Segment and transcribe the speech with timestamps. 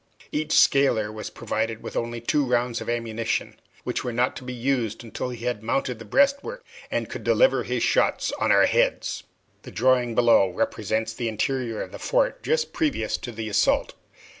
[0.31, 4.51] Each scaler was provided with only two rounds of ammunition, which were not to be
[4.51, 9.21] used until he had mounted the breastwork and could deliver his shots on our heads.
[9.61, 13.93] The drawing below represents the interior of the fort just previous to the assault.